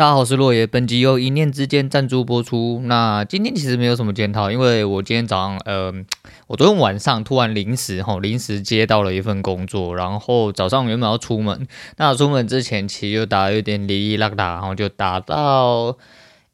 [0.00, 0.66] 大家好，我是洛爷。
[0.66, 2.80] 本集由一念之间赞助播出。
[2.84, 5.92] 那今天其实没有什么检讨，因为我今天早上，呃，
[6.46, 11.68] 我昨天晚上突然临时哈，临时接到了一份工作，然后早上原本要出门，
[11.98, 15.98] 那出门之前其实就打了有点哩哩啦啦，然后就打到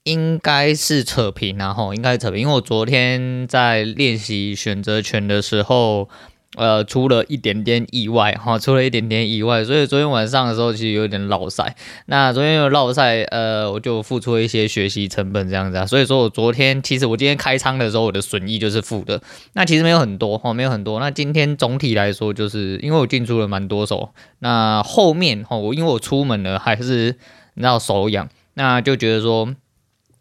[0.02, 6.08] 应该是扯平，然后应该是扯平，因为我昨天在练习选择权的时候。
[6.56, 11.76] 呃，出了一点点意外哈，出了一点点意外，所以昨天晚上的时候其实有点落赛。
[12.06, 15.86] 那昨天有落赛，呃，我就付出了一些学习成本这样子啊。
[15.86, 19.22] 所以说我昨天其实我今天开仓的时候，我的损益就是负的。
[19.52, 20.98] 那其实没有很多哈，没有很多。
[20.98, 27.16] 那今天总体来说，就是因为我进出了蛮多手，那后面哈，我因为我出门了，还是
[27.54, 29.54] 你知道手痒，那就觉得说。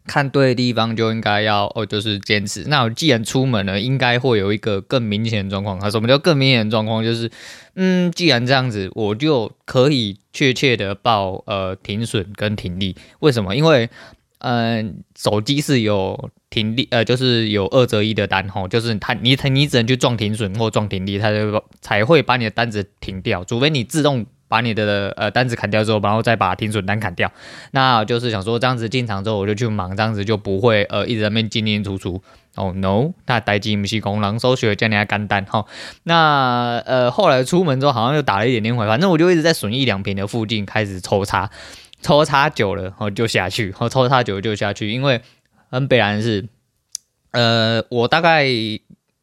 [0.07, 2.63] 看对的地方就应该要哦，就是坚持。
[2.67, 5.79] 那我既然出门了，应该会有一个更明显的状况。
[5.79, 7.03] 啊，什么叫更明显的状况？
[7.03, 7.29] 就是，
[7.75, 12.95] 嗯，既然这样子，我就可以确切的报呃停损跟停利。
[13.19, 13.55] 为什么？
[13.55, 13.89] 因为
[14.39, 24.25] 嗯、手机是有停利，呃，就是有二择一的单吼，就是它你你只能去撞停损或撞停利，它就才会把你的单子停掉，除非你自动。
[24.55, 27.29] 把你的呃单子砍掉之后，然后再把停损单砍掉，
[27.71, 32.23] 那就是想说这样子进场之后我就去忙，这样子就不会呃一直在那边进进出出。
[32.55, 35.65] 哦、no，那待机不是功能，收血叫你家干单哈。
[36.03, 41.51] 那呃后来出门之后好像又打了一点点回，反正我就一直在损益两瓶的附近开始抽插，
[42.01, 45.21] 抽插久了然后就下去，然抽插久了就下去，因为
[45.69, 46.47] 很必然是
[47.31, 48.47] 呃我大概。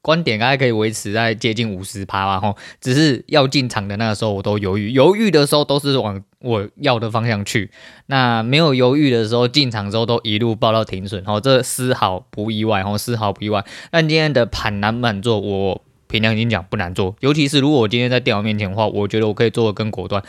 [0.03, 7.71] 观点大概可以维持在接近五十趴吧，吼，只是要进场的那个时候我都犹豫，犹豫的时候都是往我要的方向去，
[8.07, 13.65] 那没有犹豫的时候进场之后都一路报到停损，吼，这丝毫不意外，吼，丝毫不意外。
[13.93, 15.39] 但今天的盘难不难做？
[15.39, 20.23] 我凭良心讲不难做，尤其是如果我今天在电脑面前的话，我觉得我可以做的更果断。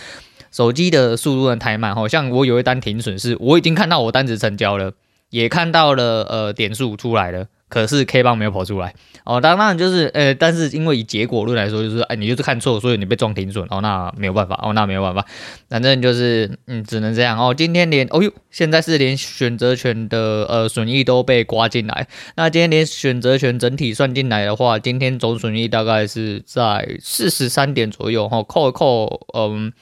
[0.51, 4.93] 手机的速度呢太慢，好像我有一单停损是，我已经看到我单子成交了，
[5.31, 7.47] 也看到了呃点数出来了。
[7.73, 8.93] 可是 K 棒没有跑出来。
[9.23, 13.65] 哦，当然就是呃，但是因为以结果论来说，就是哎，你就是看错，所以你被撞停损。
[13.71, 15.25] 哦，那没有办法哦，那没有办法，
[15.69, 17.35] 反正就是嗯，只能这样。
[17.39, 17.51] 哦。
[17.51, 28.29] 今天连哦哟，现在是连选择权的呃损益都被刮进来，那今天连选择权整体算进来的话，今天总损益大概是在四十三点左右。
[28.29, 29.73] 哈、哦，扣一扣，嗯，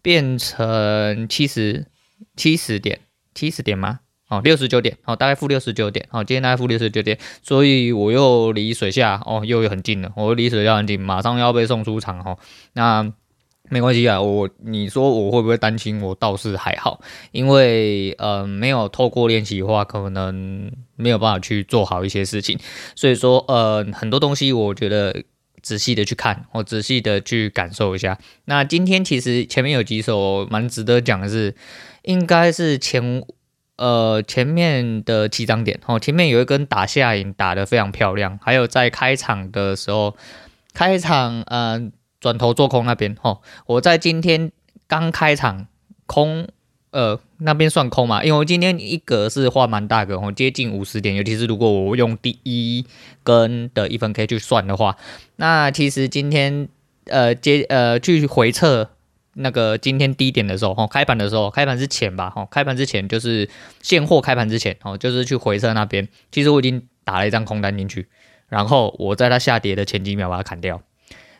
[0.00, 1.86] 变成七十
[2.36, 3.00] 七十点，
[3.34, 3.98] 七十点吗？
[4.32, 12.38] 哦，六十九点，哦，大概负六十九点，哦，今天大概负六十九点，所以我又离水下，哦，又很近了，我离水下很近，马上要被送出场，哦，
[12.72, 13.12] 那
[13.68, 16.00] 没关系啊，我你说我会不会担心？
[16.00, 22.58] 我倒是还好，因为呃，没有透过练习的话，可能没有办法去做好一些事情，
[22.96, 25.24] 所以说呃，很多东西我觉得
[25.60, 28.18] 仔细的去看，我仔细的去感受一下。
[28.46, 31.54] 那今天其实前面有几首蛮值得讲的是，
[32.04, 33.22] 应该是前。
[33.78, 40.14] 呃，前面的起涨点哦，前面有一根打下影打得非常漂亮，还有在开场的时候，
[40.74, 41.90] 开场呃
[42.20, 44.52] 转头做空那边哦，我在今天
[44.86, 45.66] 刚开场
[46.06, 46.46] 空
[46.90, 52.86] 呃那边算空嘛，因为我今天一格是画蛮大格哦，接近五十点，尤其是如果我用第一
[53.24, 54.96] 根的一分 K 去算的话，
[55.36, 56.68] 那其实今天
[57.06, 58.90] 呃接呃去回撤。
[59.34, 63.48] 那个今天低点的时候，哦，开盘的时候，开盘之前吧，哦，开盘之前就是
[63.80, 68.08] 现货开盘之前，哦，就是去回撤那边，其实我已经打了一张空单进去，
[68.48, 70.82] 然后我在它下跌的前几秒把它砍掉。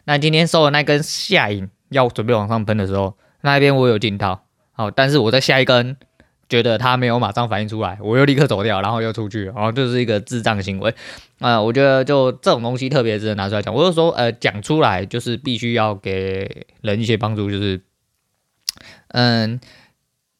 [0.04, 5.96] 那今天收的那根下影要准备往上喷的时候，那边我有进套，好，但是我在下一根。
[6.52, 10.90] 觉得他没有马上反应出来，我又立刻走掉，然后又出去，然后就是一个智障行为
[11.38, 11.64] 啊、呃！
[11.64, 13.74] 我觉得就这种东西特别值得拿出来讲。
[13.74, 17.80] 我就说，呃，讲出来就是必须要给人一些帮助，就是
[19.08, 19.58] 嗯，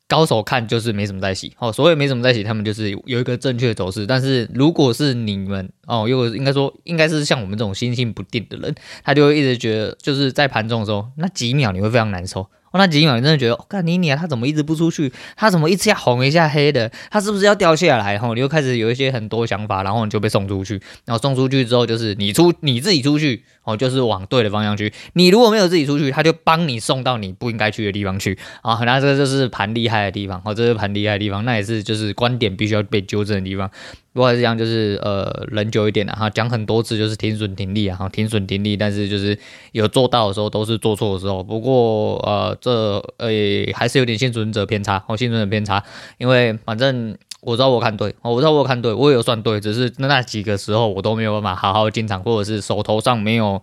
[0.06, 4.06] 高手看就是没什么在洗哦，所谓没什么在洗，他们就是有一个正确的走势。
[4.06, 12.46] 但是如果是你们哦，又应该说应该是像我们这种心性不定的人，他就会一直觉得就是在盘中的时候那几秒你会非常难受。
[12.78, 15.12] 那几秒你真的觉得，干、哦、你你啊，他怎么一直不出去？
[15.36, 16.90] 他怎么一下红一下黑的？
[17.10, 18.12] 他是不是要掉下来？
[18.14, 20.80] 然后你又开始有一些很多想法，然后你就被送出去。
[21.04, 24.92] 然后送出去之后，就是你出你自己出去，哦，就是往对的方向去。
[25.14, 28.38] 你如果没有自己出去，他就帮你送到你不应该去的地方去。
[28.62, 30.40] 啊，那这个就是盘厉害的地方。
[30.44, 33.70] 哦，这是盘厉害的地方，那也是就是观点必须要被纠正的地方。
[34.14, 39.38] 不过还是这样，就是呃，人久一点的哈，讲很多次就是停损停利啊，哈，停损停利，但是就是
[39.72, 41.42] 有做到的时候都是做错的时候。
[41.42, 42.70] 不过呃，这
[43.18, 43.28] 呃
[43.74, 45.84] 还是有点幸存者偏差，哦，幸存者偏差，
[46.16, 53.62] 因为反正我知道我看对，我知道我看对，我也有算对，只是那几个时候我都没有办法好好进场，或者是手头上没有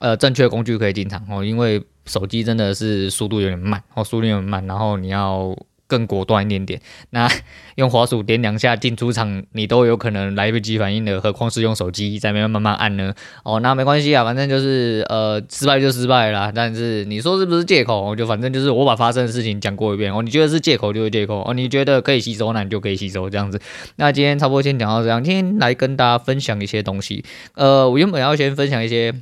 [0.00, 5.56] 呃正确工具可以进场哦，因为手机真的是速度有点慢，哦，速度有点慢，然后你要。
[5.88, 6.80] 更果断一点点。
[7.10, 7.28] 那
[7.74, 13.12] 用滑鼠点两下进出场，你都有可能来不及反应的，何况是用手机在那边慢慢按呢？
[13.42, 16.52] 哦，那没关系啊，反正就是呃，失败就失败啦。
[16.54, 18.14] 但是你说是不是借口？
[18.14, 20.22] 就反正就是我把发生的事情讲过一遍哦。
[20.22, 23.60] 你觉得是借口就是借口哦，你觉得可以吸收，那你就可以吸收这样子。
[23.96, 27.24] 那今天差不多先讲到这样，今天来跟大家分享一些东西。
[27.54, 29.14] 呃，我原本要先分享一些。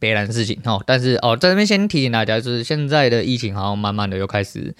[0.00, 4.74] 别的事情哦，但是哦，在这边先提醒大家，就是现在的疫情好像慢慢的又开始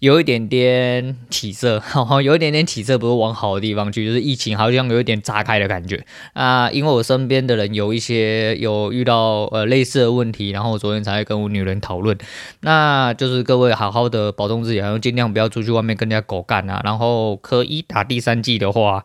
[0.00, 6.68] 有一点点起色，哈、 哦，有一点点起色，不是往好的地方去，就是疫情好像有一点炸开的感觉啊。
[6.70, 12.18] 因为我身边的人有一些有遇到呃类似的问题，然后我昨天才跟我女人讨论，
[12.62, 19.04] 那就是各位好好的保重自己，然后尽量不要出去外面跟人家狗干啊，然后可以打第三季的话。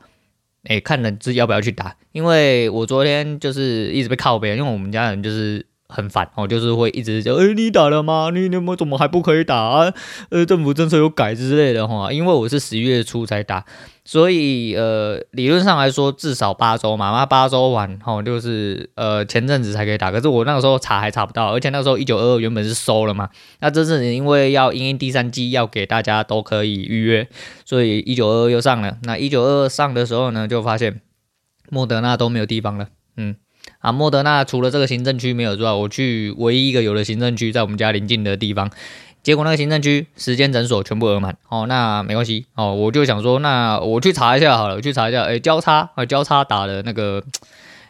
[0.66, 8.30] 哎，看人自己要不要去打，因为我昨天就是一直被靠边，因为我们家人就是很烦哦，就是会一直就，哎，你打了吗？
[8.34, 9.94] 你你们怎么还不可以打啊？
[10.30, 13.64] 呃，政府政策有改之类的哈，因为我是十一月初才打。
[14.08, 20.12] 所以呃，理论上来说，至少八周嘛，那八周完后就是呃前阵子才可以打。
[20.12, 23.30] 可是我那个时候查还查不到，而且那时候一九二二原本是收了嘛。
[23.62, 27.28] 那这次因为要因应第三季要给大家都可以预约，
[27.66, 28.98] 所以一九二二又上了。
[29.04, 31.02] 那一九二二上的时候呢，就发现
[31.72, 32.90] 莫德纳都没有地方了。
[33.18, 33.36] 嗯，
[33.80, 38.70] 啊，莫德纳除了这个行政区没有之外，我去唯一一个有的行政区在我们家邻近的地方。
[39.24, 47.24] 结果那个行政区时间诊所全部额满哦，那没关系哦，我就想说，那我去查一下好了，我去查一下，哎，交叉啊，交叉打的那个，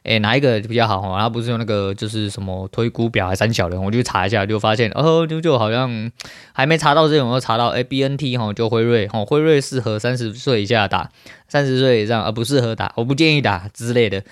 [0.03, 1.19] 哎，哪一个比较好哈？
[1.19, 6.09] 他不是用那个就是什么推估表还是三小人，我就查一下，就发现哦，就就好像
[6.53, 11.09] 还没查到这种，我查到哎，BNT 哈，就辉瑞哈，辉瑞适合三十岁以下打，
[11.49, 14.23] 三十岁以上而不适合打，我不建议打之类的。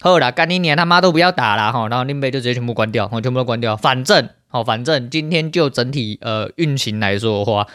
[0.00, 4.28] 好啦，干你娘他妈都不要打了哈，然后林北就直接全部关掉，全部都关掉，反正。
[4.48, 7.66] 哦，反正今天就整体呃运行来说的话，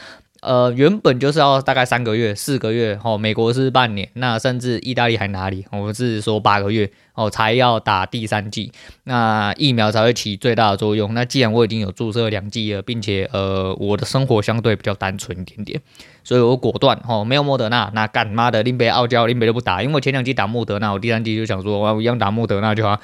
[0.42, 6.92] 呃原本就是要大概三个月、四个月，哦，美国是半年，那甚至意大利还哪里，我们是说八个月。
[7.14, 8.72] 哦，才要打第三剂，
[9.04, 11.14] 那疫苗才会起最大的作用。
[11.14, 15.82] 那既然我已经有注射两剂了，并且呃，我的生活相对比较单纯一点点，
[16.24, 22.98] 所以我果断哦，没有莫德纳，那干妈的林北傲娇林北都不打，因为我前两剂打莫德纳，我第三剂就想说，我要一样打莫德纳就好，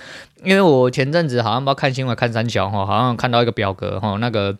[0.45, 4.57] 因为我前阵子好像不知道看新闻看三小哈，好像看到一个表格哈，那个。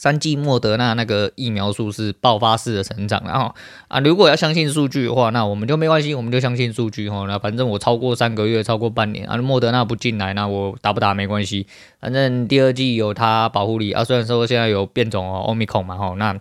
[0.00, 3.54] 三季莫德纳那个疫苗数是爆发式的成长，然后
[3.88, 7.26] 啊，如果要相信数据的话，那我们就没关系，我们就相信数据哈。
[7.28, 11.66] 那反正我超过三个月，超过半年啊，莫德纳不进来，那我打不打没关系，
[12.00, 14.02] 反正第二季有它保护力啊。
[14.02, 16.34] 虽然说现在有变种哦奥密克戎嘛哈，那。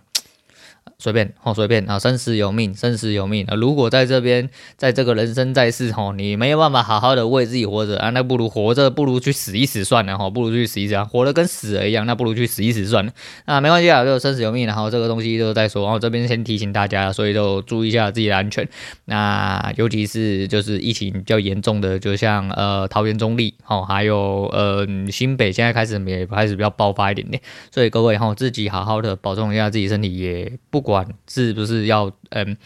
[1.01, 3.55] 随便哦，随便啊，生死有命，生死有命啊！
[3.55, 13.13] 如果在这边，在这个人生在世吼，你没有办法好好的为自己活着啊，那不如活着，不如去死一死算了哈，不如去死一死啊，活得跟死了一样，那不如去死一死算了
[13.45, 18.67] 啊，没关系啊，就生死有命，然后这个东西就再说，然后这边先提醒大家，所以就注意一下自己的安全。
[19.05, 27.41] 那尤其是就是疫情比较严重的，就像呃桃园中坜哦，还有呃新北，现在开始也开始比较爆发一点点，
[27.71, 30.88] 所以各位哈，自己好好的保重一下自己身体，也不。
[30.89, 32.57] 管是不是要嗯，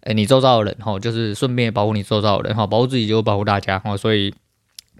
[0.00, 4.34] 呃，你周遭的人哈，就是顺便保护你周遭的人哈，保护自己就保护大家哈，所以。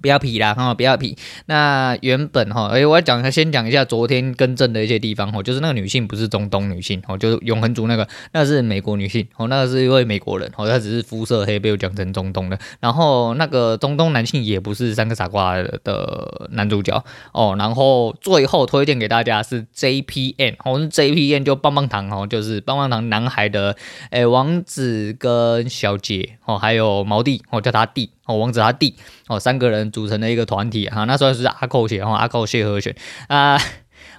[0.04, 1.16] 不要皮啦，哈，不要皮。
[1.46, 12.58] 那原本哈，哎，我要讲一下，先讲一下昨天更正的一些地方哈，就是那个女性不是中东女性哦，就是永恒族那个，那是美国女性哦，那个是一位美国人哦，她只是肤色黑被我讲成中东的。
[12.81, 17.02] 然后那个中东男性也不是三个傻瓜的男主角
[17.32, 17.56] 哦。
[17.58, 23.74] 然后最后推荐给大家是 JPN 哦，是 JPN 就棒棒糖哦，就是棒棒糖男孩的
[24.10, 28.10] 哎王子跟小姐哦，还有毛弟哦，叫他弟。
[28.26, 28.96] 哦，王子他弟
[29.28, 32.94] 哦，三个人组成的一个团体哈，那算是阿扣写哈，阿扣谢和弦
[33.28, 33.58] 啊。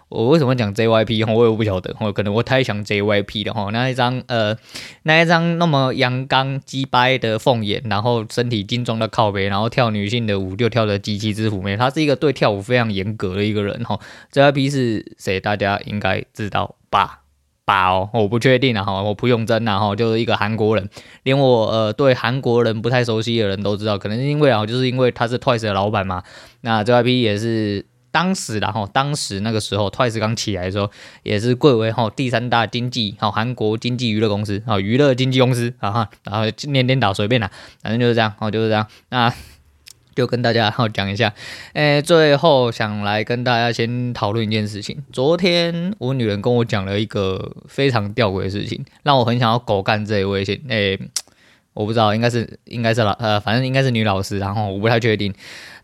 [0.08, 1.34] 我为什么讲 JYP 哈？
[1.34, 3.70] 我也不晓得，我可能我太想 JYP 了哈。
[3.72, 4.56] 那一张呃，
[5.02, 11.76] 那一张那么阳刚鸡掰的凤眼，然后身体精壮的靠背，然后跳女性的舞就跳的极其之妩媚。
[11.76, 14.00] 他是一个对跳舞非常严格的一个人哈。
[14.32, 15.40] JYP 是谁？
[15.40, 17.25] 大家应该知道吧？
[17.66, 20.88] 吧哦，我不确定啊哈，我不用真啊哈，就是一个韩国人，
[21.24, 26.24] 连我呃对韩国人不太熟悉的人都知道，可能是因为啊，就是因为他是 Twice 的老板嘛。
[26.62, 30.92] 那 JYP 也是当时然后当时那个时候 Twice 刚起来的时候，
[31.24, 37.50] 也是贵为哈第三大经济哈韩国经济娱乐公司啊娱乐经纪公司啊哈，然后念颠倒随便啦，
[37.82, 39.34] 反正就是这样哦，就是这样那。
[40.16, 41.34] 就跟大家好讲一下，
[41.74, 45.04] 诶，最后想来跟大家先讨论一件事情。
[45.12, 50.98] 昨天我女人跟我讲了一个非常吊诡的事情，让我很想要狗干这一位先，诶，
[51.76, 55.32] 我不知道，应该是应该是老呃，反正应该是女老师，然后我不太确定。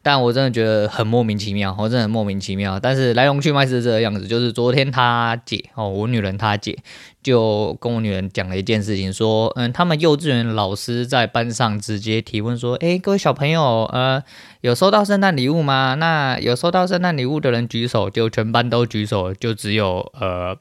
[0.03, 2.79] 但我真的觉得很莫名其妙，我真的很莫名其妙。
[2.79, 6.75] 但是来龙去脉是这个样子，就是昨天他姐哦，我女人她姐
[7.21, 14.23] 就跟我女人讲了一件事情，说，嗯，他们幼稚园老师在班上直接提问说，诶，各位小朋友，呃，
[14.61, 15.93] 有收到圣诞礼物吗？
[15.99, 20.57] 那有收到圣诞礼物的人举手，就全班都举手，就只有呃，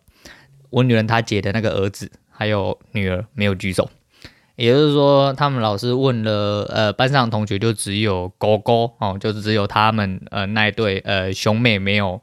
[0.69, 3.89] 我女人她姐的那个儿子还有女儿没有举手。
[4.61, 12.21] 也就是说，他们老师问了，呃，班上同学就只有狗狗哦，就是只有他们呃那一对呃兄妹没有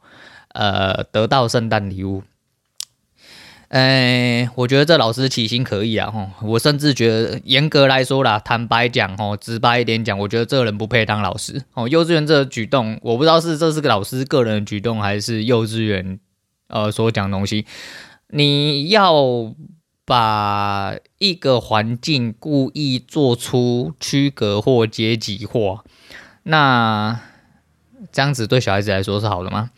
[0.49, 2.21] 呃得到圣诞礼物。
[3.69, 11.63] 哎，我觉得这老师起心可以啊，吼，我甚至觉得严格来说啦，坦白讲，吼，直白一点讲，我觉得这个人不配当老师。
[11.73, 16.19] 哦，幼稚园这个举动，我不知道是这是个老师个人的举动，还是幼稚园
[16.67, 17.65] 呃所讲东西，
[18.27, 19.55] 你要。
[20.07, 25.83] 把一个环境故意做出区隔或阶级化，
[26.43, 27.19] 那
[28.11, 29.69] 这样子对小孩子来说是好的吗？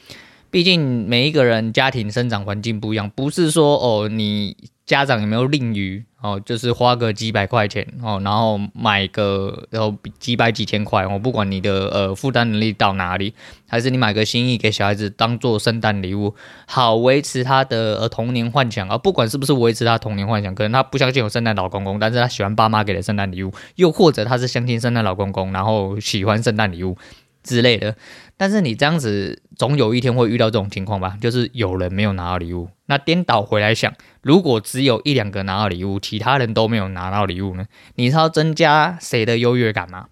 [0.50, 4.56] 毕竟每一个人家庭生长环境不一样，不是说哦你。
[4.90, 6.42] 家长有没有吝于哦？
[6.46, 13.34] 就是花个几百块钱哦，然后买个然后几百几千块哦，不管你的呃负担能力到哪里，
[13.68, 16.34] 还是你买个心意给小孩子当做圣诞礼物，
[16.66, 18.98] 好维持他的呃童年幻想啊。
[18.98, 26.98] 不管是不是维持他童年幻想，可能他不相信有圣诞老公公，但是他喜欢爸妈给的圣诞礼物，又或者他是相信圣诞老公公，然后喜欢圣诞礼物
[27.44, 27.96] 之类的。
[28.40, 31.18] 但是你这样子，总有一天会遇到这种情况吧？
[31.20, 32.70] 就是有人没有拿到礼物。
[32.86, 37.66] 那颠倒回来想，如果只有一两个拿到礼物，其他人都没有拿到礼物呢？
[37.96, 40.06] 你是要增加谁的优越感吗？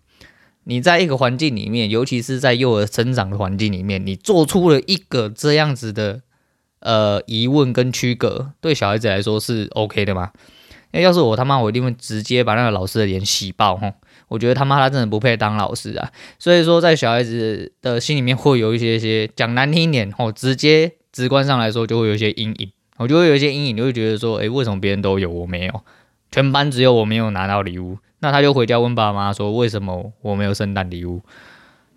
[0.65, 6.19] 你在一个环境里面，尤其是在幼儿生长的环境里面，你做出了一个这样子的
[6.81, 10.33] 呃疑问跟区隔，对小孩子来说是 OK 的吗？
[10.91, 13.93] 那要是我他妈，我一定会直接把那个老师的脸洗爆吼！
[14.27, 16.11] 我觉得他妈他真的不配当老师啊！
[16.37, 25.81] 所以说，在小孩子的心里面会有一些些讲难听一点哦，直接直观上来说就会有一些阴影，我就会有一些阴影，你会觉得说，诶，为什么别人都有我没有？
[26.29, 31.21] 全班只有我没有拿到礼物，那他就回家问爸妈说，为什么我没有圣诞礼物？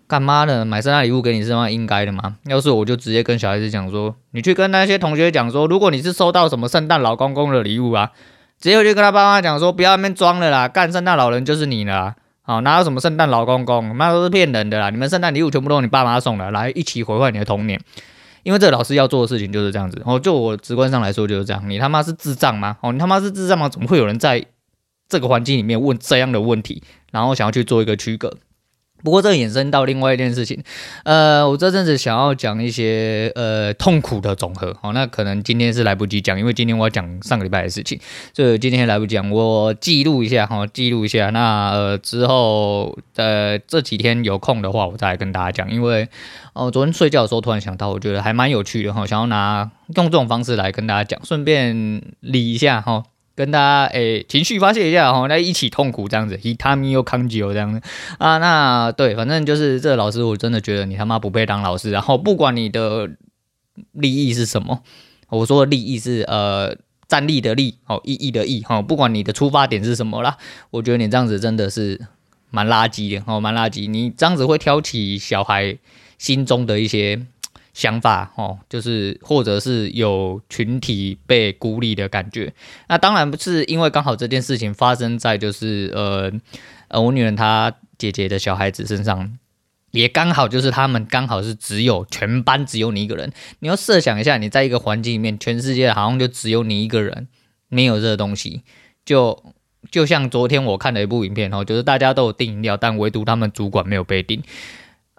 [0.07, 0.63] 干嘛呢？
[0.63, 1.69] 买圣诞礼物给你是吗？
[1.69, 2.37] 应该的吗？
[2.45, 8.11] 要是我就直接跟小孩子讲说，你去跟那些同学讲说，如果你是收到什么圣诞老公公的礼物啊，
[8.59, 12.15] 直接就跟他爸妈讲说，不要那边装了啦，干圣诞老人就是你了。
[12.43, 14.89] 好，哪有什么圣诞老公公，那都是骗人的啦！
[14.89, 17.79] 你们圣诞礼物全部都是你爸妈送的，来一起毁坏你的童年。
[18.41, 20.01] 因为这个老师要做的事情就是这样子。
[20.05, 21.69] 哦，就我直观上来说就是这样。
[21.69, 22.77] 你他妈是智障吗？
[22.81, 23.69] 哦，你他妈是智障吗？
[23.69, 24.43] 怎么会有人在
[25.07, 26.81] 这个环境里面问这样的问题，
[27.11, 28.35] 然后想要去做一个区隔？
[29.03, 30.61] 不过这个衍生到另外一件事情，
[31.03, 37.99] 呃，我这阵子想要讲一些呃痛苦的总和，好，那可能今天是来不及讲，因为今天我要讲上个礼拜的事情，
[38.33, 46.07] 所以今天来不及讲，我记录一下哈，记录一下，那呃之后呃这几天有空的话，我再来跟大家讲，因为
[46.53, 53.03] 哦、昨天睡觉的时候突然想到，我觉得还蛮有趣的哈，想要拿用这种方式来跟大家讲，顺便理一下哈。
[53.35, 57.81] 跟大家诶、情绪发泄一下哈，来一起痛苦这样子，Hitami yo kanji 这样子
[58.19, 61.91] 啊，那对，反正就是这个老师，我真的觉得你他妈不配当老师。
[61.91, 63.09] 然后不管你的
[63.93, 64.83] 利益是什么，
[65.29, 66.75] 我说的利益是呃
[67.07, 70.37] 站立的立，哦意义的义哈，不管你的出发点是什么啦，
[70.69, 71.99] 我觉得你这样子真的是
[72.49, 73.89] 蛮垃圾的哦，蛮垃圾。
[73.89, 75.77] 你这样子会挑起小孩
[76.17, 77.25] 心中的一些。
[77.73, 82.53] 想法哦，就是或者是有群体被孤立的感觉。
[82.89, 86.31] 那当然不是因为刚好这件事情发生在就是呃
[86.89, 89.37] 呃我女人她姐姐的小孩子身上，
[89.91, 93.31] 也刚好就是他们刚好是只有全班只有你一个人。
[93.59, 97.27] 你要设想一下，你在一个环境里面，全世界好像就只有你一个人
[97.69, 98.63] 没有这个东西。
[99.05, 99.43] 就
[99.89, 104.43] 就像昨天我看的一部影片哦，就是大家都有订饮料，但唯独他们主管没有被订。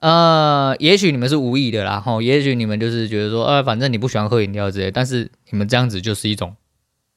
[0.03, 6.57] 呃，也许你们是无意的啦，吼，也许你们就是觉得说，呃，反正你不喜欢喝饮料之类，但是你们这样子就是一种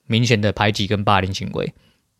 [0.05, 1.73] 明显的排挤跟霸凌行为，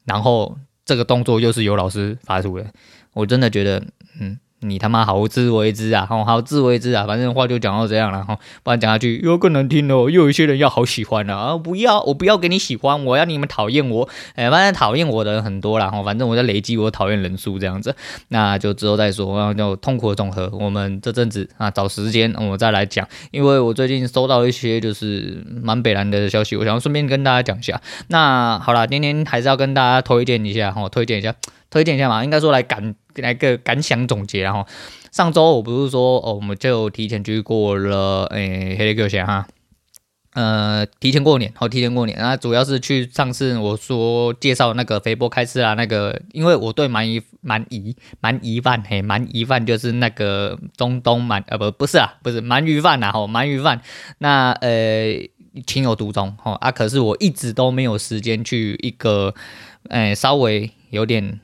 [0.06, 2.66] 然后这个动作又是由老师发出的，
[3.14, 3.84] 我真的觉得，
[4.20, 4.40] 嗯。
[4.68, 6.06] 你他妈好自为之啊！
[6.06, 7.06] 好自为之啊！
[7.06, 9.96] 反正话就讲到这样了哈，不然讲下去又更难听了。
[10.10, 11.58] 又有一些人要好喜欢了啊！
[11.58, 14.10] 不要，我不要给你喜欢，我要你们讨厌我。
[14.36, 16.02] 哎，反正讨厌我的人很多了哈。
[16.04, 17.96] 反正我在累积我讨厌人数这样子，
[18.30, 19.38] 那就之后再说。
[19.38, 23.08] 然后就痛苦的总和，我们这阵子啊找时间我再来讲。
[23.32, 27.80] 因为我最近收到一些就是蛮北烂的消息，我想顺便跟大家讲一下。
[28.08, 31.36] 那好了，今天还是要跟大家推荐一下哈，推荐一下。
[31.72, 34.66] 推荐一下嘛，应该说来感来个感想总结，然后
[35.12, 39.48] 上周我不是说哦，我们就提前去过了诶，黑雷克先哈，
[40.34, 42.18] 呃，提前过年，好，提前过年。
[42.20, 53.82] 那主要是去上次我说介绍那个肥波开吃啊，那个，因为我对鳗鱼鳗鱼鳗鱼饭，嘿，鳗鱼饭就是那个中东鳗，呃，不，不是啊，不是鳗鱼饭呐，吼，鳗鱼饭。
[54.18, 55.30] 那呃，
[55.66, 59.34] 情有独钟，吼啊，可是我一直都没有时间去一个，
[59.88, 61.40] 哎，稍微有点。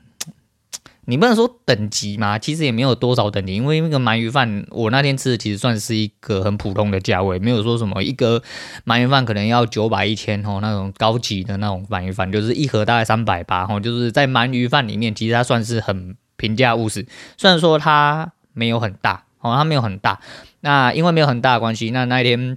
[1.04, 8.40] 你不能说等级嘛，其实也没有多少等级，因为那个鳗鱼饭我那天吃的其实算是一个很普通的价位，没有说什么一个
[8.86, 17.04] 鳗鱼饭可能要九百一千哦，那种高级的那种鳗鱼饭，就是一盒大概三百八哦，就是在鳗鱼饭里面，其实它算是很平价物实，
[17.36, 20.20] 虽然说它没有很大哦，它没有很大，
[20.60, 22.56] 那因为没有很大的关系，那那一天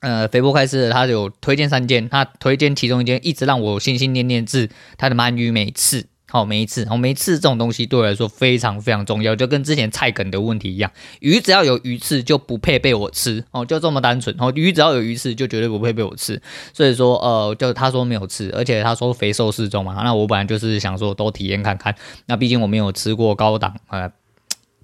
[0.00, 4.68] 呃肥波开吃的他有推荐三间，他推荐其中一间一直让我心心念念是
[4.98, 6.04] 他的鳗鱼美翅。
[6.30, 16.40] 好，每一次，好，每一次这种东西对我来说非常非常重要，就跟之前菜梗的问题一样，鱼只要有鱼刺就不配被我吃，哦，就这么单纯，哦，鱼只要有鱼刺就绝对不配被我吃，
[16.72, 21.94] 所以说，呃，就他说没有刺，而且他说肥瘦适中嘛，那我本来就是想说多体验看看，
[22.26, 24.10] 那毕竟我没有吃过高档，呃。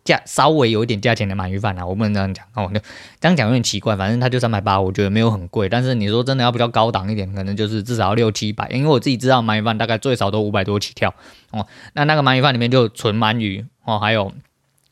[0.07, 2.71] 价稍微有一点价钱的鳗鱼饭啊，我不能这样讲哦，
[3.21, 3.95] 这样讲有点奇怪。
[3.95, 5.69] 反正它就三百八，我觉得没有很贵。
[5.69, 11.13] 但是你说真的要比较高档一点，可能就是至少要六七百，因为我自己知道鳗鱼饭大概最少都五百多起跳
[11.51, 11.67] 哦。
[11.93, 14.33] 那那个鳗鱼饭里面就纯鳗鱼哦，还有。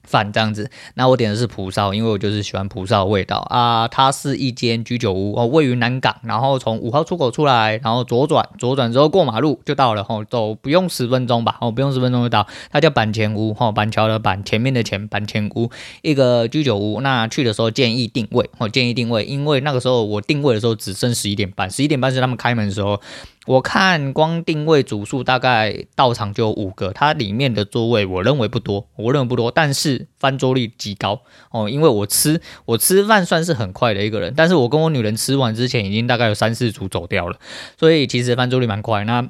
[0.04, 3.88] 饭这样子，那我点的是蒲烧，因为我就是喜欢蒲烧的味道啊。
[3.88, 12.46] 它是一间居酒屋哦，位于南港，然后从五号出口出来，然后左转，左转之后过马路就到了，吼、哦，走不用十分钟吧，哦，不用十分钟就到。
[12.70, 15.70] 它叫板前屋，吼、哦，板桥的板，前面的前，板前屋，
[16.02, 17.00] 一个居酒屋。
[17.00, 23.00] 那去的时候建议定位，哦，建议定位，因为那个时候我定位的时候只剩十一点半，十一点半是他们开门的时候。
[23.46, 31.20] 我看光定位组数大概到场就有五个，它里面的座位我认为不多，我认为不多，但是翻桌率极高
[31.50, 31.68] 哦。
[31.68, 37.38] 因为我吃我吃饭算是很快的一个人，但是我跟我女人吃完之前已经大概有三四组走掉了，
[37.78, 39.04] 所以其实翻桌率蛮快。
[39.04, 39.28] 那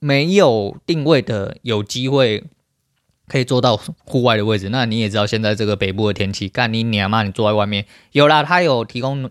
[0.00, 2.42] 没有定位的有机会
[3.28, 4.70] 可以坐到户外的位置。
[4.70, 9.30] 那你也知道现在这个北部的天气，干你娘嘛，你坐在外面有啦，它有提供。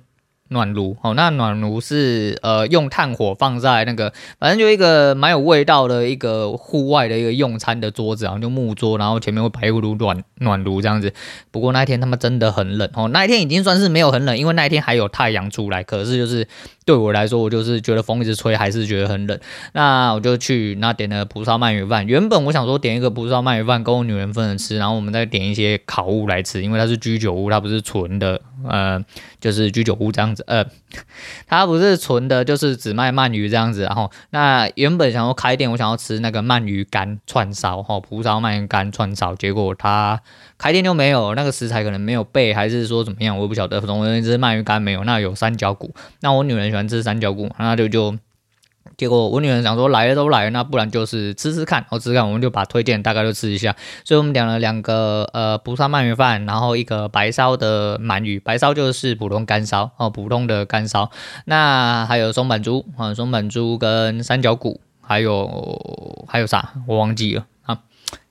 [0.51, 11.13] 暖炉哦，那暖炉是呃用炭火放在那个，反正就一个蛮有味道的一个户外的一个用餐的桌子，啊就木桌，然后前面会摆一炉暖暖炉这样子。
[11.51, 16.47] 不过那一天他们真的很冷哦，那一天已经算是没有很冷，因为那一天还有太阳出来，可是就是。
[16.83, 19.39] 对我来说，我就是觉得风一直吹，还是觉得很冷。
[19.73, 22.07] 那我就去那点了蒲烧鳗鱼饭。
[22.07, 28.99] 原本我想说点一个蒲烧鳗鱼饭，跟我女人分着吃，然后我们再点一些烤物来吃，因为它是居酒屋，它不是纯的，呃，
[29.39, 30.43] 就是居酒屋这样子。
[30.47, 30.65] 呃，
[31.47, 33.83] 它不是纯的，就是只卖鳗鱼这样子。
[33.83, 40.19] 然后那原本想要开店，我想要吃那个鳗鱼干串烧，哈，蒲烧鳗鱼干串烧，结果它。
[40.57, 43.81] 开店就没有那个食材，可能没有备，还是说怎么样，我也不晓得。
[43.81, 45.03] 总而言之，鳗鱼干没有。
[45.03, 48.15] 那有三角骨，那我女人喜欢吃三角骨，那就就
[48.97, 53.75] 结果我女人想说来了都来了，那不然就是吃吃看，我吃吃看，我们就把推荐大概就吃一下。
[54.03, 61.09] 所以我们点了两个呃蒲烧鳗鱼饭，然后一个白烧的鳗鱼，白烧就是普通干烧哦，普通的干烧。
[61.45, 67.79] 那还有松阪猪啊，松阪猪跟三角骨，还有还有啥我忘记了啊。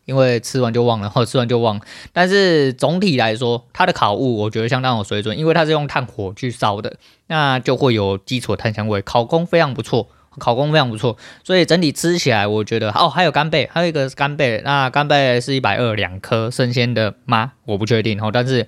[0.07, 1.81] 因为吃完就忘了，或吃完就忘。
[2.13, 6.97] 但是总体来说，它的烤物我觉得相当有水准，因为它是用炭火去烧的，
[7.29, 9.01] 那就会有基础的炭香味。
[9.03, 17.53] 烤工非常不错，烤工非常不错，所以整体吃起来我觉得哦，还有干贝，还有一个干贝，那干贝是一百二两颗生鲜的吗？
[17.65, 18.31] 我不确定哦。
[18.33, 18.67] 但是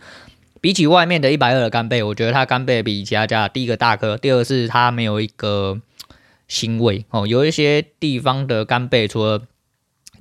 [0.61, 5.81] 比起外面的一百二的干贝，我觉得它干贝比其他家第一个大颗，第二是它没有一个
[6.49, 7.27] 腥味哦。
[7.27, 9.43] 有一些地方的干贝除了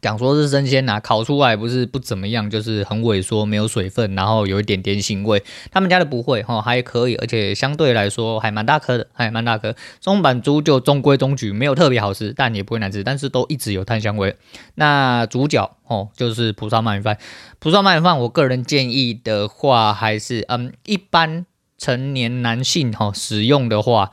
[0.01, 5.43] 讲说是生鲜呐，烤出来不是不怎么样，就是很萎缩，没有水分，然后有一点点腥味。
[5.71, 9.75] 他们家的不会哈，还可以，而且相对来说还蛮大颗的，还蛮大颗。
[9.99, 14.35] 松阪猪就中规中矩，没有特别好吃，但也不会难吃，但是都一直有炭香味。
[14.75, 17.19] 那主角哦，就是蒲烧鳗鱼饭。
[17.59, 21.45] 蒲烧鳗鱼饭，我个人建议的话，还是嗯，一般
[21.77, 24.11] 成年男性哈使用的话，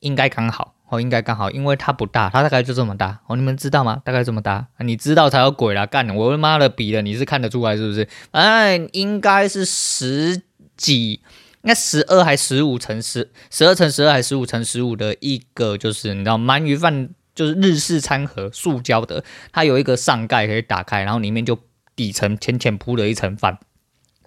[0.00, 0.74] 应该刚好。
[0.88, 3.20] 哦，应该刚好，因为它不大，它大概就这么大。
[3.26, 4.00] 哦，你们知道吗？
[4.04, 5.84] 大概这么大，你知道才有鬼啦！
[5.84, 8.08] 干，我他妈的比了，你是看得出来是不是？
[8.30, 10.42] 哎，应该是十
[10.76, 11.20] 几，
[11.62, 19.22] 应该十二还十五乘十，十二乘十二还十五乘十五的一个，就是你知道鳗鱼饭，就是日式餐盒，塑胶的，
[19.52, 21.58] 它有一个上盖可以打开，然后里面就
[21.94, 23.58] 底层浅浅铺了一层饭。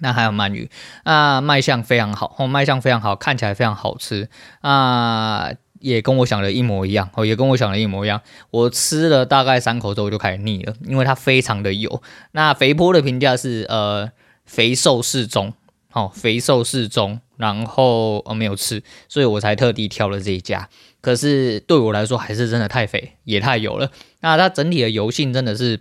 [0.04, 0.70] 那还有鳗鱼，
[1.04, 4.30] 啊，卖相非常好，哦，卖相非常好，看起来非常好吃
[4.62, 5.52] 啊。
[5.82, 8.22] 也跟我想的一模一样哦，也跟我想的一模一样。
[8.50, 12.02] 我吃了大概三口之后就开始腻了，因为它非常的油。
[12.32, 14.10] 那肥波的评价是呃
[14.46, 15.54] 肥瘦适中，
[15.92, 20.70] 哦，肥瘦适中，然后呃没有吃，所以我才特地挑了这一家。
[21.02, 23.92] 可是对我来说还是真的太肥，也太油了。
[24.22, 25.80] 那它整体的油性真的是，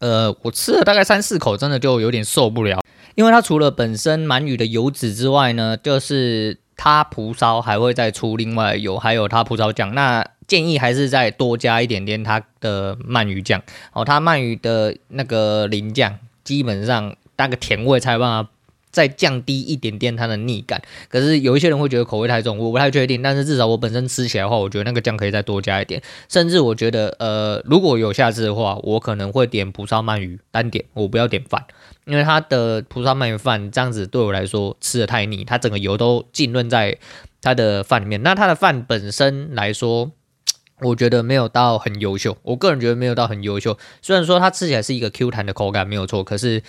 [0.00, 2.82] 呃，我吃了大概三四口，真的就有点受不了。
[3.14, 9.94] 因为它除了本身鳗鱼的油脂之外呢，就是它蒲烧还会再出另外有，还有它蒲烧酱。
[9.94, 13.60] 那建议还是再多加一点点它的鳗鱼酱
[13.92, 18.50] 哦，它鳗鱼的那个淋酱，基本上那个甜味才有办法。
[18.96, 20.80] 再降低一点点它的腻感，
[21.10, 23.20] 可是有一些人会觉得口味太重，我不太确定。
[23.20, 26.00] 但是至少我本身吃起来的话，我觉得那个酱可以再多加一点。
[26.30, 31.62] 甚至我觉得，呃，如果有下次的话，我可能会点蒲烧鳗鱼单点，我不要点饭，
[32.06, 36.96] 因为它的蒲烧鳗鱼饭这样子对我来说吃的太腻，它整个油都浸润在
[37.42, 38.22] 它的饭里面。
[38.22, 40.10] 那它的饭本身来说，
[40.80, 43.78] 我觉得没有到很优秀，我个人觉得没有到很优秀。
[44.02, 46.62] 虽然说它吃起来是一个 Q 弹的口感没有错，可是。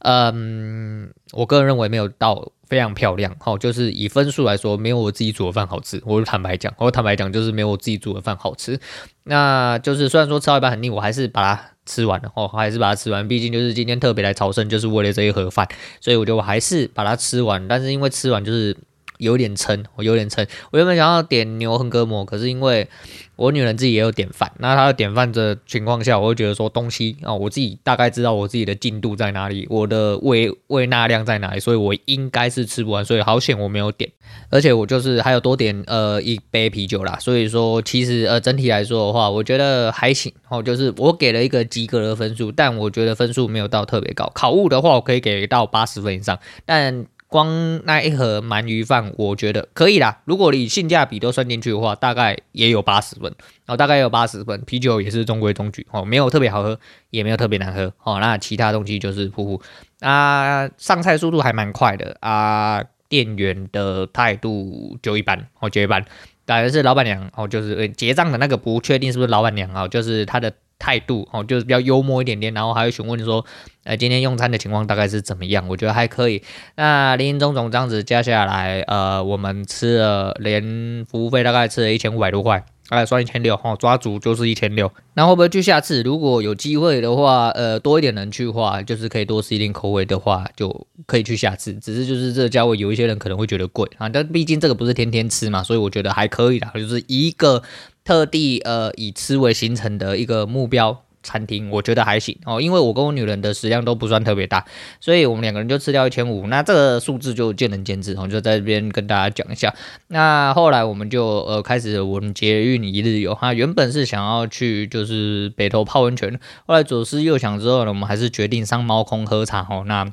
[0.00, 6.00] 嗯，我个人认为没有到非常漂亮，好，就是以分数来说，没有我自己煮的饭好吃。
[6.06, 8.78] 我就坦白讲，我坦白讲，就是没有我自己煮的饭好吃。
[9.24, 13.26] 那就是虽然说吃到一半很腻，我还是把它吃完了，哦，还是把它吃完。
[13.26, 15.66] 毕竟就是今天特别来朝圣，就是为了这一盒饭，
[16.00, 17.66] 所以我觉得我还是把它吃完。
[17.66, 18.76] 但是因为吃完就是。
[19.18, 20.46] 有点撑，我有点撑。
[20.70, 22.88] 我原本想要点牛横膈膜，可是因为
[23.36, 34.10] 我女人自己也有点饭，那她的点饭的情况下，我会觉得说东西啊，我自己大概知道我自己的进度在哪里，我的胃胃纳量在哪里，所以我应该是吃不完，所以好险我没有点。
[34.50, 44.30] 而且我就是还有多点呃一杯啤酒啦，所以说其实呃整体来说的话，我觉得还行哦，就是我给了一个及格的分数，但我觉得分数没有到特别高。
[44.34, 47.06] 考物的话，我可以给到八十分以上，但。
[47.28, 50.22] 光那一盒鳗鱼饭，我觉得可以啦。
[50.24, 53.32] 如果你性价比都算进去的话，大概也有八十分
[53.66, 54.60] 哦，大概有八十分。
[54.62, 58.18] 啤酒也是中规中矩哦，没有特别好喝，也没有特别难喝哦。
[58.18, 59.62] 那其他东西就是普普
[60.00, 66.04] 啊，上菜速度还蛮快的啊，店员的态度就一般哦，就一般。
[66.46, 70.52] 感觉是老板娘哦，就是结账的那个不确定是不是老板娘啊，就是他的。
[70.78, 73.44] 态度哦，就是比较幽默一点点，然后还会询问说，
[73.84, 75.66] 呃，今天用餐的情况大概是怎么样？
[75.68, 76.42] 我觉得还可以。
[76.76, 84.90] 那林林总总这样子加下来，呃，我们吃了连服务费大概吃了一千五百多块，大概算一千六哦，抓足就是一千六。
[85.14, 86.02] 那会不会去下次？
[86.02, 91.72] 如果有机会的话，呃，多一点人去的话，就是可以多吃一点口味的话，就可以去下次。
[91.74, 97.62] 只是就是这个价位，有一些人可能会觉得贵啊，但毕竟这个不是天天吃嘛，所以我觉得还可以啦，就是一个。
[98.08, 104.64] 特地呃以吃为行程的一个目标餐厅，我觉得还行哦，因为我跟我女人的食量都不算特别大，
[104.98, 109.74] 所以我们两个人就吃掉一千五，那这个数字就见仁见智，我就在这边跟大家讲一下。
[110.06, 120.10] 那后来我们就呃开始我们捷运一日游，哈，原本是想要去就是北投泡温泉，后来左思右想之后呢，我们还是决定上猫空喝茶哦，那。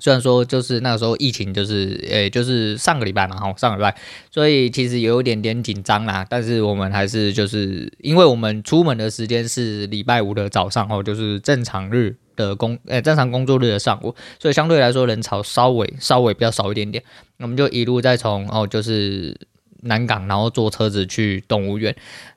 [0.00, 3.94] 虽然说就是那个时候疫情就是诶、就是上个礼拜嘛，哈，上个礼拜，
[4.30, 6.26] 所以其实有一点点紧张啦。
[6.28, 17.04] 但是我们还是就是，因为我们出门的时间是礼拜五的早上哦，就是正常日的工诶、正常工作日的上午，所以相对来说人潮稍微稍微比较少一点点。
[17.38, 19.36] 我们就一路再从哦，就是
[19.82, 21.94] 南港，然后坐车子去动物园，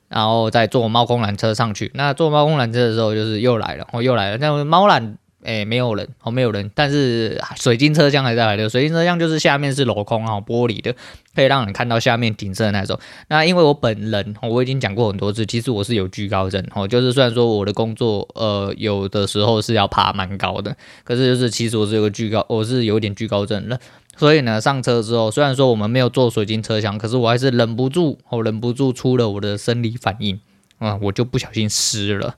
[0.10, 1.92] 然后再坐猫空缆车上去。
[1.94, 5.16] 那坐猫空缆车的时候，就是又来了，哦，又来了，那猫缆。
[5.44, 8.70] 哎，没有人哦，没有人，但是水晶车厢还在来的。
[8.70, 10.96] 水晶车厢就是下面是镂空啊，玻璃的，
[11.36, 13.00] 可以让人看到下面景色的那种。
[13.28, 23.80] 那因为我本人，我已经讲过很多次，其实我是有惧高症哦，就是虽然说我的工作呃有的时候是要爬蛮高的，可是就是其实我是有个惧高，我是有点惧高症的。
[24.16, 30.40] 所以呢，上车之后，虽然说我们没有坐水晶车厢，可是我还是忍不住，我忍不住出了我的生理反应
[30.78, 32.36] 啊，我就不小心湿了。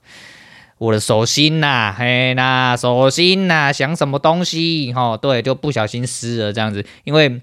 [0.78, 4.92] 我的手心呐、啊，嘿呐，手心呐、想什么东西？
[4.94, 6.86] 哈，对，就不小心湿了这样子。
[7.06, 7.42] 因为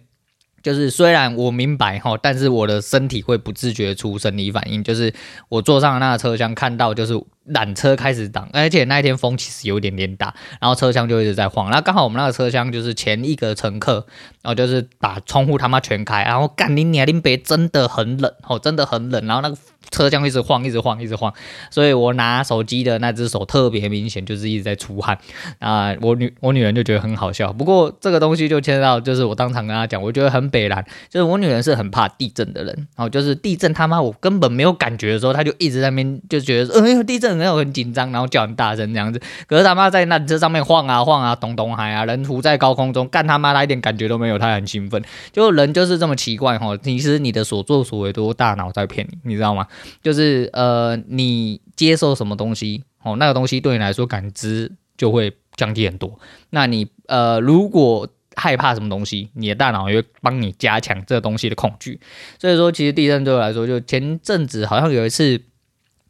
[0.62, 4.85] 就是虽然我明白哈，但是我的身体会不自觉出生理反应。
[4.85, 5.12] 就是
[5.49, 7.14] 我坐上那个车厢，看到就是
[7.49, 11.71] 缆车开始挡，而且那一天风其实有点点大，然后车厢就一直在晃。
[11.71, 14.07] 那刚好我们那个车厢就是前一个乘客，
[14.42, 19.27] 然后就是把窗户他妈全开，然后干你娘，林北真的很冷哦，真的很冷。
[19.27, 19.57] 然后那个。
[19.92, 21.33] 车厢一直晃，一直晃，一直晃，
[21.70, 25.16] 所以我拿手机的那只手特别明显，就是一直在出汗
[25.61, 25.94] 啊。
[26.00, 27.52] 我女我女人就觉得很好笑。
[27.52, 39.20] 不过这个东西就牵涉到，就是我当场跟她讲，我觉得很北烂，就是我女人是很怕地震的人，然后就是地震他妈我根本没有感觉的时候，她就一直在那边就觉得，呃，地震然后很紧张，然后叫很大声这样子。
[39.46, 45.02] 可是他妈在那车上面晃啊晃啊，咚咚嗨啊，人浮在高空中，干他妈他一点感觉都没有，他很兴奋。
[45.33, 49.66] 就人就是这么奇怪哈，其实你的所作所为都大脑在骗你，你知道吗？
[50.03, 56.18] 就是呃，你接受什么东西哦，那个东西对你来说感知就会降低很多。
[56.51, 62.01] 那你呃，如果害怕什么东西，你的大脑也会帮你加强这个东西的恐惧。
[62.38, 65.38] 所以说，其实地震对我来说，就前阵子好像有一次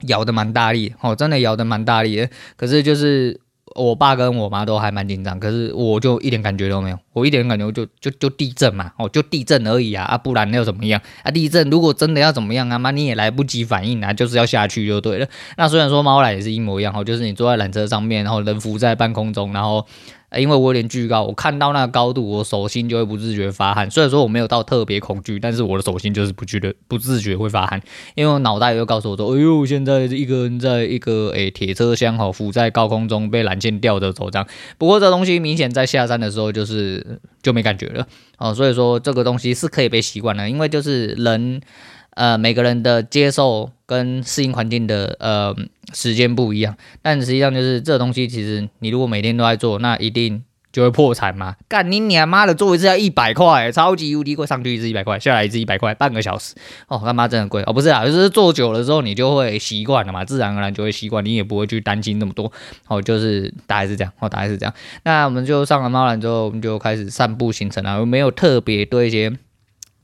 [0.03, 2.31] 摇的蛮大力，哦，真的摇的蛮大力的。
[2.57, 3.41] 可是就是
[3.75, 11.31] 我爸跟我妈都还蛮紧张，可是我就一点感觉都没有，我一点感觉就就就地震嘛，哦，就地震而已啊，啊，不然又怎么样啊？
[11.31, 15.27] 地震如果真的要怎么样啊，妈你也来不及反应啊，就是要下去就对了。
[15.57, 19.87] 那虽然说猫来也是一模一样，哦，就是你坐在缆车上面，然后人浮在半空中，然后。
[20.37, 23.91] 因为我有点惧高，我看到那个高度，我手心就会不自觉发汗。
[23.91, 27.81] 虽然说我没有到特别恐惧，但是我的手心就是不觉得不自觉会发汗，
[28.15, 34.47] 因为我脑袋又告诉我说：“哎呦，现在一个人在一个诶铁车厢哈浮在高空中，被缆线吊着走这样。”
[34.79, 38.07] 不过这东西明显在下山的时候就是就没感觉了
[38.39, 41.61] 哦，所以说这个东西是可以被习惯的，因为就是人。
[42.15, 45.55] 呃，每个人的接受跟适应环境的呃
[45.95, 51.57] 时间不一样，但实际上就是这东西，其实你如果每天都在做，那一定就会破产嘛。
[51.69, 56.55] 干你娘妈的，做一次要一百块，超级无敌贵，上去一次一百块，下来一次一百块，半个小时，
[56.89, 62.53] 哦他妈真的贵哦，不是啊，就是做久了之后你就会习惯了嘛，自然而然就会习惯，你也不会去担心那么多，
[62.89, 64.75] 哦，就是大概是这样，哦，大概是这样。
[65.05, 69.33] 那我们就上了猫缆之后，我们就开始散步行程了，没有特别对一些。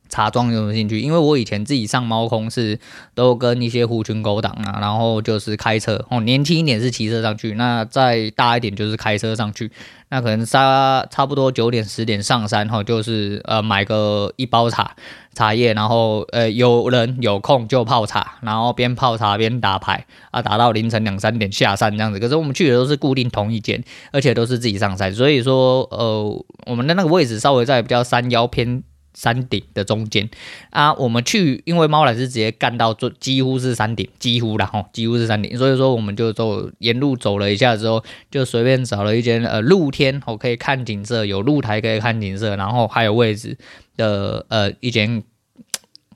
[0.08, 2.78] 茶庄有兴趣，因为我以前自己上猫空是
[3.14, 9.70] 都跟一些狐群狗党啊，然后就是开车哦，年轻一点是骑车上去，那再大一点就是开车上去，
[10.10, 14.96] 那可能差差不多九点十点上山后，就是呃买个一包茶
[15.34, 22.18] 茶叶，然后呃有人有空就泡茶，然后边泡茶边打牌啊，打到凌晨两三点下山这样子。
[22.18, 28.82] 可是我们去的都是固定同一间，而且都是自己上山，所以说呃我们的那个位置稍微在比较山腰偏。
[29.18, 30.30] 山顶的中间
[30.70, 43.58] 啊，我们去，因为猫老师直接干到最几乎是山顶，几乎然后，几乎是山顶，所以说我们就走沿路走了一下之后，就随便找了一间呃露天，我可以看景色，有露台可以看景色，然后还有位置
[43.96, 45.24] 的呃一间。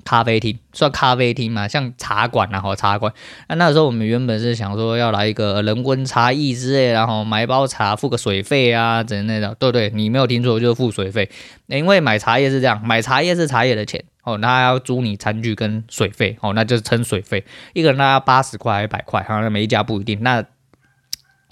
[0.04, 3.12] 咖啡厅算咖啡厅嘛，像茶馆然后茶馆。
[3.48, 9.54] 那那时候我们原本是想说要来一个人工茶艺之类，然后买包茶付个水费啊，之类的。
[9.54, 11.30] 对对，你没有听错，就是付水费。
[11.66, 20.18] 因为买茶叶是这样，买茶叶是茶叶的钱哦，那要租你餐具跟水费哦，那就是称水费，一个人大概八十块还是百块，好像每一家不一定。
[20.22, 20.44] 那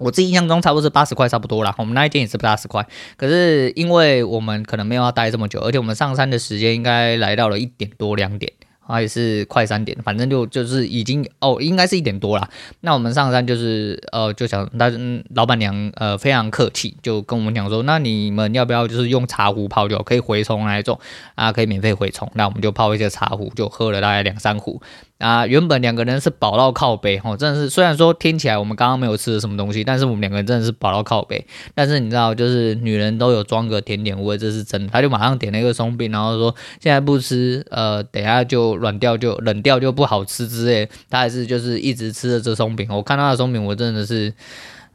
[0.00, 2.84] 我自己印象中差不多是八十块差不多啦，我们那一天也是八十块。
[3.16, 8.52] 可是因为我们可能没有要待这么久，而且我们上山的时间应该来到了一点多两点。
[8.82, 12.50] 还是快三点，反正就就是已经哦，应该是一点多了。
[12.80, 20.98] 那我们上山就是呃，就想，但是老板娘呃非常客气，就跟我们讲说，那你们要不要就是用茶壶泡就可以回冲那一种
[21.36, 22.28] 啊，可以免费回冲。
[22.34, 24.82] 那我们就泡一些茶壶，就喝了大概两三壶。
[25.20, 31.46] 啊，原本两个人是饱到靠北哦，真的是虽然说听起来我们刚刚没有吃什么东西，但是我们两个人真的是饱到靠北。
[31.74, 34.90] 但是你知道，就是女人都有装个甜点味，这是真的。
[34.90, 40.88] 他就马上点了一个松饼，然后说现在不吃，呃，等下就软掉就冷掉就不好吃之类。
[41.10, 44.32] 他还是就是一直吃着这松饼，我看到的松饼，我真的是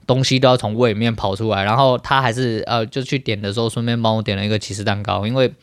[0.08, 1.64] 东西都要从胃里面跑出来。
[1.64, 5.54] 然后他还是呃，就去点的时候顺便帮我点了一个起司蛋糕，因为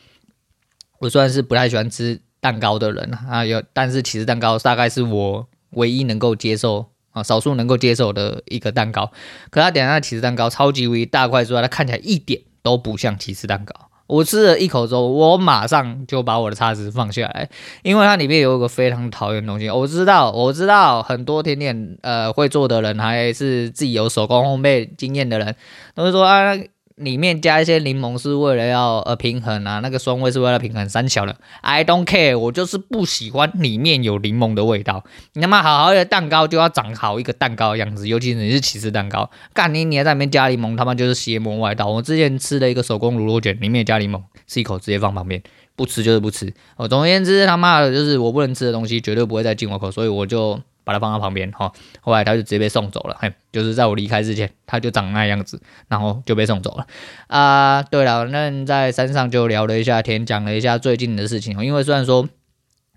[0.99, 2.21] 我虽然是不太喜欢吃。
[2.43, 9.09] 蛋糕的人啊，有，但是起司蛋糕大概是我唯一能够接受啊，少数能够接受的一个蛋糕。
[9.49, 13.73] 可他点的那起司蛋糕超级无敌大块之外，它看起来一点都不像起司蛋糕。
[14.07, 17.49] 我吃了一口之后，我马上就把我的叉子放下来，
[17.81, 19.69] 因为它里面有一个非常讨厌的东西。
[19.69, 25.55] 我知道，我知道很多甜点呃会做的人，还是自己有手工烘焙经验的人，
[25.95, 26.53] 都会说啊。
[26.95, 31.35] 里面加一些柠檬是为了要呃平衡啊，那个酸味是为了平衡三小的。
[31.61, 35.03] I don't care，我就是不喜欢里面有柠檬的味道。
[35.33, 41.87] 你他妈好好的蛋糕就要长好一个蛋糕的样子，尤其是你是起司蛋糕，干你你还在里面加柠檬，他妈就是邪魔外道。
[41.87, 45.41] 我之前吃了一个手工乳酪卷，里面加柠檬，吃一口直接放旁边，
[45.75, 46.53] 不吃就是不吃。
[46.77, 50.61] 哦，总而言之，他妈的就是我不能吃的东西，绝对不会再进我口，所以我就。
[50.83, 56.85] 把它放到旁边哈，后来他就直接被送走了，嘿，就是在我离开之前，他就长那样子，然后就被送走了。
[57.27, 62.27] 啊，对了，那在山上就聊了一下天，讲了一下最近的事情，因为虽然说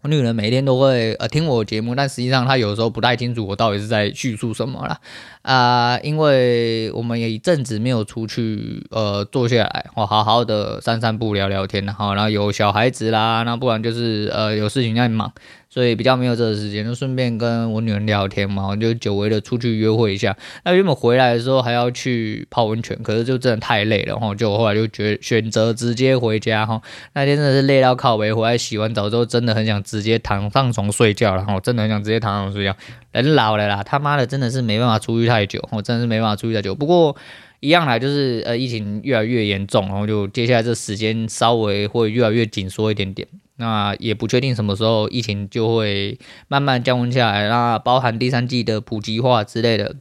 [0.03, 5.01] 我女人每天都会呃听我节目，但实际上她有时候不太清楚我到底是在叙述什么啦。
[5.43, 15.33] 啊，因为我们也一阵子没有出去呃坐下来，我，好好的散散步聊聊天，然后然后有小孩子啦，那不然就是呃有事情在忙。
[15.77, 20.35] 所以比较没有这个时间，就顺便跟我女人聊天嘛，就久违的出去约会一下。
[20.65, 26.81] 那原本回来的时候还要去泡温泉，可是就真的太累了然后，就后来就决选择直接回家哈。
[27.13, 32.75] 那天真的是累到靠背，回来洗完澡之后真的很想直接躺上床睡觉然后，真的很想直接躺上床睡觉。
[33.13, 36.75] 人老了啦，他妈的真的是没办法出去太久，我真的是没办法出去太久。
[36.75, 37.15] 不过。
[37.61, 43.27] 一样来，就是呃，疫情越来越严重，然后就接下来这时间稍微会越来越紧缩一点点。
[43.57, 49.97] 那也不确定什么时候疫情就会慢慢降温下来，那包含第三季的普及化之类的。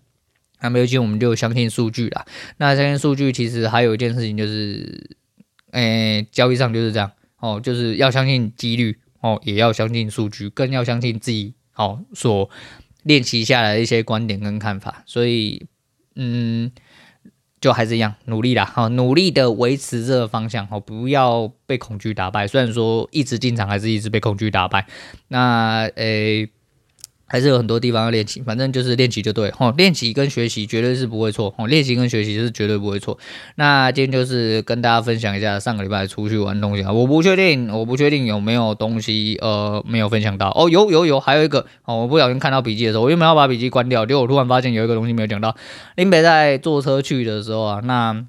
[0.61, 2.25] 那没有进，我们就相信数据啦。
[2.57, 5.09] 那相信数据，其实还有一件事情就是，
[5.71, 12.49] 诶，交易上就是这样哦，就是要相信几率哦，也要相信数据，更要相信自己哦所
[13.03, 15.03] 练习下来的一些观点跟看法。
[15.05, 15.65] 所以，
[16.15, 16.71] 嗯。
[17.61, 22.47] 就还是一样努力啦，好，努力的维持这个方向，好，不要被恐惧打败。
[22.47, 24.85] 虽然说一直进场，还是一直被恐惧打败。
[25.29, 26.47] 那，诶、
[27.27, 29.73] 还是有很多地方要练习，反正就是练习就对哦。
[29.77, 33.17] 练习跟学习绝对是不会错哦，练习跟学习是绝对不会错。
[33.55, 45.55] 那今天就是跟大家分享一下上个礼拜出去玩东西啊，我不确定，我不确定有没有东西呃没有分享到哦，有有有，还有一个哦，我不小心看到笔记的时候，我原本要把笔记关掉，结果我突然发现有一个东西没有讲到。
[45.95, 48.25] 林北在坐车去的时候啊，那。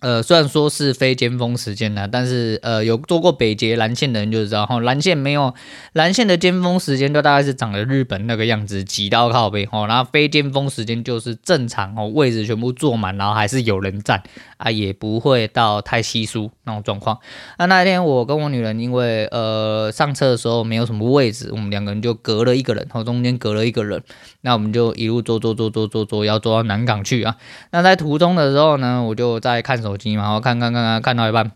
[0.00, 5.54] 呃，虽然说是非尖峰时间呢，但是呃，有坐过北捷蓝线的人就知道哈，蓝线没有
[5.94, 14.22] 蓝线的尖峰时间就大概是长得日本那个样子，挤到靠背哈，然后非尖峰时间就是正常哦，位置全部坐满，然后还是有人站
[14.58, 17.18] 啊，也不会到太稀疏那种状况。
[17.58, 24.02] 那那一天我跟我女人因为呃上车的时候没有什么位置，我们两个人就隔了一个人，然后中间隔了一个人，
[24.42, 27.36] 那我们就一路坐坐坐坐坐坐，要坐到南港去啊。
[27.70, 29.85] 那在途中的时候呢，我就在看。
[29.86, 31.52] 手机嘛，我看看看看，看到一半，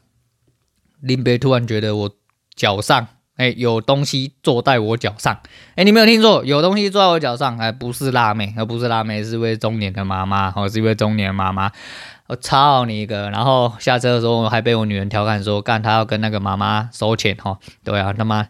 [1.01, 2.11] 林北突然觉得我
[2.55, 5.40] 脚上，哎、有东西坐在我脚上，
[5.75, 11.73] 哎、你没有听错，有东西坐在我脚上，还不是辣妹，而不是辣妹，是一位中年的妈妈，哦，是一位中年妈妈，
[12.29, 13.31] 我操你一个！
[13.31, 18.47] 然后下车的时候还被我女人调侃说，干，她要跟那个妈妈收钱，哈，对啊，他妈，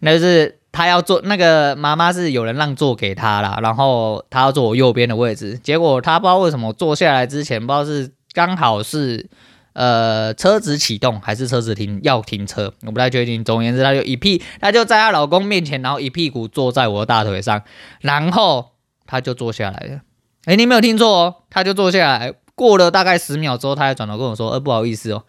[0.00, 8.12] 那是她要坐那个妈妈是有人让座给她啦，然后她要坐我右边的位置，结果她不知道为什么坐下来之前不知道是。
[8.34, 9.30] 刚好是，
[9.72, 13.42] 呃，车子启动还是车子停要停车，我不太确定。
[13.42, 17.62] 总而言之，她就一屁，她就在她老公面前，然后一屁股坐在我的大腿上，
[18.00, 18.72] 然后
[19.06, 20.00] 她就坐下来了。
[20.44, 22.34] 哎，你没有听错哦，她就坐下来。
[22.54, 25.24] 过了大概十秒之后，她还转头跟我说：“呃，不好意思哦，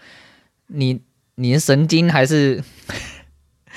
[0.68, 1.02] 你
[1.36, 2.64] 你的神经还是。”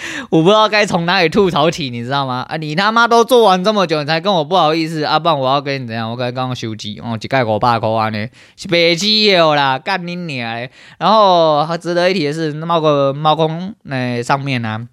[0.31, 2.47] 我不知道该从哪里吐槽起，你知道吗？
[2.49, 6.11] 啊，你他妈都做完这么久，你才跟我不好意思，阿、啊、爸，我要跟你怎样？
[6.11, 10.69] 我该刚刚修机哦，一盖五百块啊呢，是白痴有啦，干你娘！
[10.99, 14.87] 然后还值得一提的是，猫个猫公那上面呢、啊，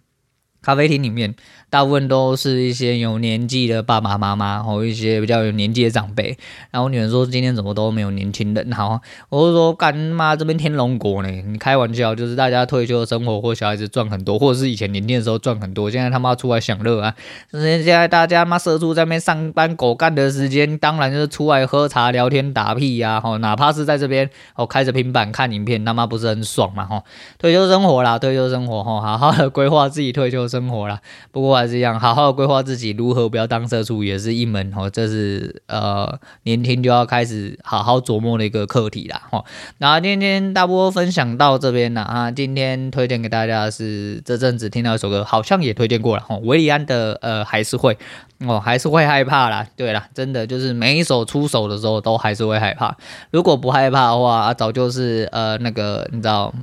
[0.62, 1.36] 咖啡厅里面。
[1.76, 6.38] 大部分都是一些有年纪的爸爸妈妈，或一些比较有年纪的长辈。
[6.72, 11.30] 然后我女人说：“今天怎么都没有年轻人？”好，我就说：“干妈这边天龙国呢？
[11.30, 17.14] 你开玩笑，就是大家退休生活或小孩子赚很多，或者是以前年轻的时候赚很多，现在他妈出来享乐啊！
[17.52, 23.20] 现在大家妈社畜在那边上班狗干的时间，当然就是出来喝茶聊天打屁呀！
[23.20, 26.86] 吼，哪怕是在这边哦开着平板看影片，他妈不是很爽嘛？
[26.86, 27.04] 吼，
[27.38, 31.02] 退休生活啦，退休生活吼，好好的规划自己退休生活啦。
[31.34, 31.65] 不过。
[31.68, 39.44] 是这样好好规划自己如何不要当社畜，也是一门哦，这是呃年轻就要开始好好琢磨的一个课题啦哈。
[39.80, 47.98] 那今天大波分享到这边了啊，今天推荐给大家的是这阵子听到一首歌，好像也推荐过了哈，韦礼安的呃还是会
[48.40, 49.66] 哦，还是会害怕啦。
[49.76, 52.96] 对啦，真的就是每一首出手的时候都还是会害怕，
[53.32, 56.54] 如果不害怕的话，早就是呃那个你知道。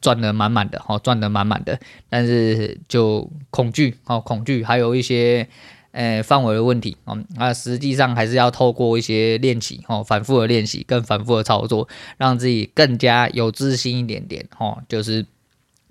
[0.00, 5.48] 赚得满满的，哦，赚得满满的，但是就恐惧，哦，恐惧，还有一些，
[5.92, 15.26] 呃，范围的问题，哦，那实际上还是要透过一些练习，哦，反复的练习，更反复的操作，让自己更加有自信一点点，哦，就是。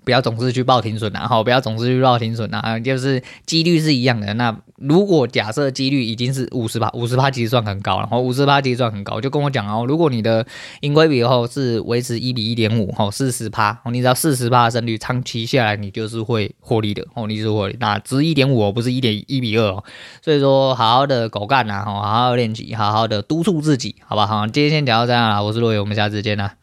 [0.04, 1.26] 不要总是去报停损啊！
[1.28, 2.78] 好，不要总是去报停损啊！
[2.78, 4.32] 就是几率是一样的。
[4.34, 8.08] 那如果假设几率已经是五十趴，五十趴其实算很高了。
[8.10, 10.46] 哦，五十趴其实算很高，就跟我讲哦，如果你的
[10.80, 17.06] 盈亏比后是维持一比一点五，哦，四十趴，哦，你只要四十趴的胜率，长期下来你就是会获利的。
[17.14, 19.84] 哦，你是获利，那只一点五哦，不是一点一比二哦。
[20.22, 24.26] 所以说，好好的狗干呐，哦，好好练习，好好的督促自己，好吧？
[24.26, 26.59] 好，今天先讲到这样啦，我是洛伟，我们下次见啦。